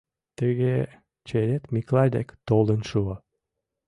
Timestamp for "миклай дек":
1.73-2.27